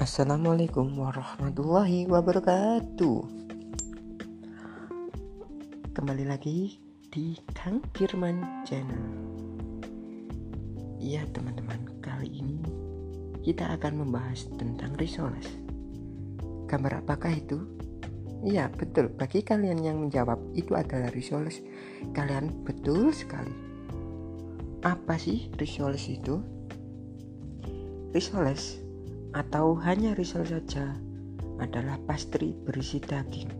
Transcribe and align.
Assalamualaikum 0.00 0.96
warahmatullahi 0.96 2.08
wabarakatuh. 2.08 3.20
Kembali 5.92 6.24
lagi 6.24 6.80
di 7.12 7.36
Kang 7.52 7.84
Firman 7.92 8.64
Channel. 8.64 9.04
Iya 10.96 11.28
teman-teman 11.36 12.00
kali 12.00 12.32
ini 12.32 12.64
kita 13.44 13.76
akan 13.76 14.00
membahas 14.00 14.48
tentang 14.56 14.96
risoles 14.96 15.44
Gambar 16.64 17.04
apakah 17.04 17.36
itu? 17.36 17.60
Iya 18.40 18.72
betul. 18.72 19.12
Bagi 19.12 19.44
kalian 19.44 19.84
yang 19.84 20.00
menjawab 20.00 20.40
itu 20.56 20.80
adalah 20.80 21.12
risoles 21.12 21.60
Kalian 22.16 22.64
betul 22.64 23.12
sekali. 23.12 23.52
Apa 24.80 25.20
sih 25.20 25.52
risoles 25.60 26.08
itu? 26.08 26.40
Risoles 28.16 28.88
atau 29.30 29.78
hanya 29.86 30.14
risol 30.18 30.42
saja 30.42 30.98
adalah 31.62 32.00
pastry 32.08 32.56
berisi 32.66 32.98
daging. 32.98 33.50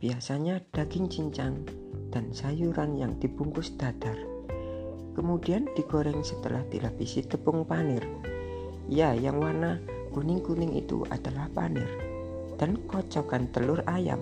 Biasanya 0.00 0.64
daging 0.72 1.06
cincang 1.12 1.62
dan 2.10 2.32
sayuran 2.34 2.96
yang 2.96 3.14
dibungkus 3.20 3.76
dadar. 3.76 4.16
Kemudian 5.14 5.68
digoreng 5.76 6.24
setelah 6.24 6.64
dilapisi 6.72 7.20
tepung 7.22 7.68
panir. 7.68 8.02
Ya, 8.88 9.12
yang 9.14 9.38
warna 9.38 9.78
kuning-kuning 10.10 10.74
itu 10.74 11.04
adalah 11.12 11.46
panir. 11.52 11.86
Dan 12.56 12.80
kocokan 12.88 13.52
telur 13.52 13.84
ayam. 13.86 14.20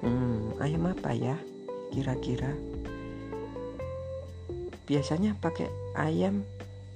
Hmm, 0.00 0.54
ayam 0.62 0.88
apa 0.88 1.12
ya? 1.12 1.36
Kira-kira 1.90 2.54
biasanya 4.90 5.38
pakai 5.38 5.70
ayam 5.94 6.42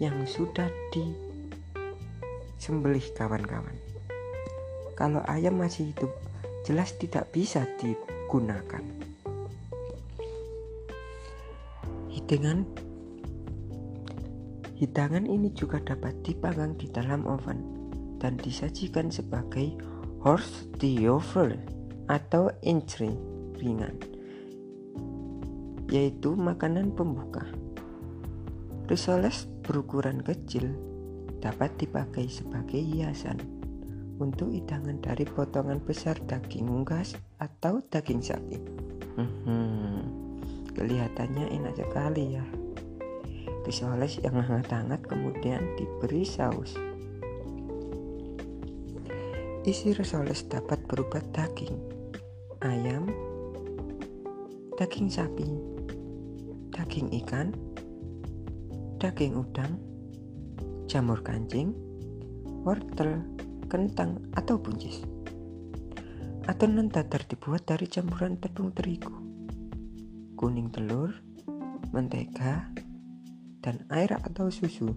yang 0.03 0.19
sudah 0.27 0.67
di 0.91 1.24
sembelih 2.65 3.05
kawan-kawan. 3.13 3.77
Kalau 4.97 5.21
ayam 5.29 5.61
masih 5.61 5.93
hidup, 5.93 6.09
jelas 6.65 6.97
tidak 6.97 7.29
bisa 7.29 7.69
digunakan. 7.77 8.81
Hidangan 12.09 12.65
Hidangan 14.81 15.29
ini 15.29 15.53
juga 15.53 15.77
dapat 15.85 16.25
dipanggang 16.25 16.73
di 16.81 16.89
dalam 16.89 17.29
oven 17.29 17.61
dan 18.17 18.41
disajikan 18.41 19.13
sebagai 19.13 19.77
horse 20.25 20.65
diover 20.81 21.61
atau 22.09 22.49
entry 22.65 23.13
ringan 23.61 23.93
yaitu 25.93 26.33
makanan 26.33 26.97
pembuka. 26.97 27.45
Risoles 28.89 29.45
berukuran 29.63 30.25
kecil 30.25 30.94
dapat 31.45 31.77
dipakai 31.77 32.25
sebagai 32.25 32.81
hiasan 32.81 33.37
untuk 34.17 34.49
hidangan 34.49 34.97
dari 35.05 35.29
potongan 35.29 35.77
besar 35.77 36.17
daging 36.25 36.73
unggas 36.73 37.21
atau 37.37 37.85
daging 37.93 38.25
sapi. 38.25 38.57
Hmm, 39.21 40.01
kelihatannya 40.73 41.53
enak 41.53 41.77
sekali 41.77 42.41
ya. 42.41 42.45
Risoles 43.69 44.25
yang 44.25 44.41
hangat-hangat 44.41 45.05
kemudian 45.05 45.61
diberi 45.77 46.25
saus. 46.25 46.73
Isi 49.65 49.97
risoles 49.97 50.49
dapat 50.49 50.81
berupa 50.89 51.21
daging, 51.33 51.77
ayam, 52.65 53.09
daging 54.81 55.09
sapi, 55.09 55.49
daging 56.73 57.09
ikan, 57.25 57.53
daging 59.01 59.41
udang, 59.41 59.81
jamur 60.85 61.25
kancing, 61.25 61.73
wortel, 62.65 63.25
kentang, 63.73 64.21
atau 64.37 64.61
buncis. 64.61 65.05
Adonan 66.45 66.93
datar 66.93 67.25
dibuat 67.25 67.65
dari 67.65 67.89
campuran 67.89 68.37
tepung 68.37 68.77
terigu, 68.77 69.17
kuning 70.37 70.69
telur, 70.69 71.17
mentega, 71.89 72.69
dan 73.65 73.81
air 73.89 74.13
atau 74.21 74.53
susu. 74.53 74.93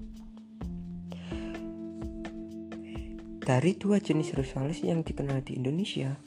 Dari 3.47 3.79
dua 3.79 4.03
jenis 4.03 4.35
risoles 4.35 4.83
yang 4.83 5.07
dikenal 5.07 5.39
di 5.39 5.55
Indonesia 5.55 6.19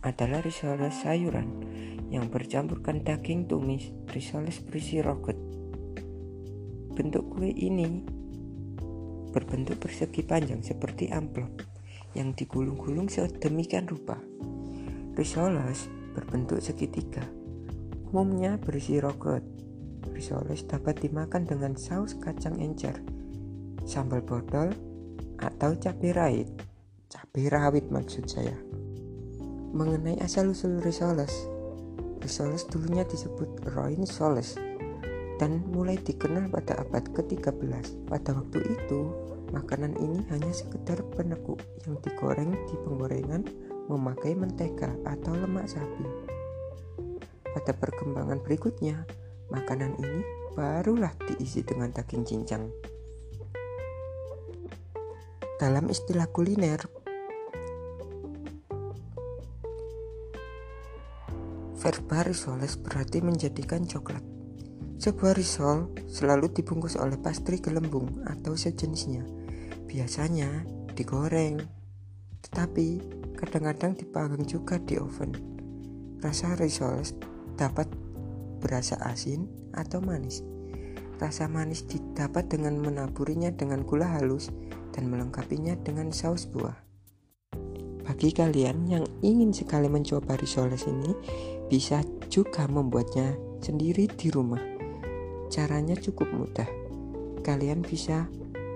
adalah 0.00 0.40
risoles 0.40 0.96
sayuran 1.04 1.60
yang 2.08 2.32
bercampurkan 2.32 3.04
daging 3.04 3.44
tumis, 3.44 3.92
risoles 4.08 4.64
berisi 4.64 5.04
roget. 5.04 5.36
Bentuk 6.96 7.36
kue 7.36 7.52
ini 7.52 8.23
berbentuk 9.34 9.82
persegi 9.82 10.22
panjang 10.22 10.62
seperti 10.62 11.10
amplop 11.10 11.66
yang 12.14 12.30
digulung-gulung 12.38 13.10
sedemikian 13.10 13.90
rupa. 13.90 14.14
Risoles 15.18 15.90
berbentuk 16.14 16.62
segitiga, 16.62 17.26
umumnya 18.14 18.54
berisi 18.62 19.02
rogot. 19.02 19.42
Risoles 20.14 20.62
dapat 20.70 21.02
dimakan 21.02 21.42
dengan 21.42 21.74
saus 21.74 22.14
kacang 22.14 22.62
encer, 22.62 23.02
sambal 23.82 24.22
botol, 24.22 24.70
atau 25.42 25.74
cabai 25.74 26.14
rawit. 26.14 26.48
Cabai 27.10 27.50
rawit 27.50 27.90
maksud 27.90 28.30
saya. 28.30 28.54
Mengenai 29.74 30.22
asal-usul 30.22 30.78
risoles, 30.86 31.34
risoles 32.22 32.62
dulunya 32.70 33.02
disebut 33.02 33.58
roin 33.74 34.06
soles 34.06 34.54
dan 35.44 35.60
mulai 35.76 36.00
dikenal 36.00 36.48
pada 36.48 36.80
abad 36.80 37.04
ke-13. 37.12 38.08
Pada 38.08 38.32
waktu 38.32 38.64
itu, 38.64 39.12
makanan 39.52 39.92
ini 40.00 40.24
hanya 40.32 40.48
sekedar 40.56 41.04
penekuk 41.12 41.60
yang 41.84 42.00
digoreng 42.00 42.56
di 42.64 42.72
penggorengan 42.80 43.44
memakai 43.92 44.32
mentega 44.32 44.96
atau 45.04 45.36
lemak 45.36 45.68
sapi. 45.68 46.08
Pada 47.44 47.76
perkembangan 47.76 48.40
berikutnya, 48.40 49.04
makanan 49.52 49.92
ini 50.00 50.24
barulah 50.56 51.12
diisi 51.28 51.60
dengan 51.60 51.92
daging 51.92 52.24
cincang. 52.24 52.64
Dalam 55.60 55.92
istilah 55.92 56.24
kuliner, 56.32 56.80
verba 61.76 62.24
risoles 62.24 62.80
berarti 62.80 63.20
menjadikan 63.20 63.84
coklat. 63.84 64.33
Sebuah 65.04 65.36
risol 65.36 65.92
selalu 66.08 66.56
dibungkus 66.56 66.96
oleh 66.96 67.20
pastry 67.20 67.60
gelembung 67.60 68.24
atau 68.24 68.56
sejenisnya. 68.56 69.20
Biasanya 69.84 70.64
digoreng, 70.96 71.60
tetapi 72.40 73.04
kadang-kadang 73.36 74.00
dipanggang 74.00 74.48
juga 74.48 74.80
di 74.80 74.96
oven. 74.96 75.36
Rasa 76.24 76.56
risol 76.56 77.04
dapat 77.52 77.84
berasa 78.64 78.96
asin 79.04 79.44
atau 79.76 80.00
manis. 80.00 80.40
Rasa 81.20 81.52
manis 81.52 81.84
didapat 81.84 82.48
dengan 82.48 82.80
menaburinya 82.80 83.52
dengan 83.52 83.84
gula 83.84 84.08
halus 84.08 84.48
dan 84.96 85.12
melengkapinya 85.12 85.76
dengan 85.84 86.16
saus 86.16 86.48
buah. 86.48 86.80
Bagi 88.08 88.32
kalian 88.32 88.88
yang 88.88 89.04
ingin 89.20 89.52
sekali 89.52 89.84
mencoba 89.84 90.40
risoles 90.40 90.88
ini, 90.88 91.12
bisa 91.68 92.00
juga 92.32 92.64
membuatnya 92.64 93.36
sendiri 93.60 94.08
di 94.08 94.32
rumah. 94.32 94.73
Caranya 95.52 95.96
cukup 95.96 96.28
mudah. 96.32 96.68
Kalian 97.44 97.84
bisa 97.84 98.28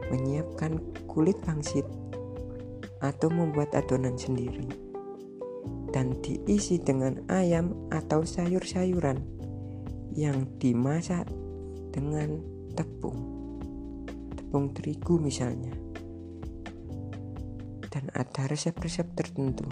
menyiapkan 0.08 0.80
kulit 1.08 1.36
pangsit 1.44 1.84
atau 2.98 3.30
membuat 3.30 3.70
adonan 3.76 4.18
sendiri 4.18 4.66
dan 5.94 6.18
diisi 6.20 6.76
dengan 6.76 7.24
ayam 7.32 7.72
atau 7.88 8.26
sayur-sayuran 8.26 9.22
yang 10.12 10.44
dimasak 10.60 11.24
dengan 11.94 12.42
tepung 12.74 13.18
tepung 14.34 14.72
terigu 14.74 15.16
misalnya 15.16 15.72
dan 17.88 18.04
ada 18.12 18.42
resep-resep 18.48 19.08
tertentu 19.16 19.64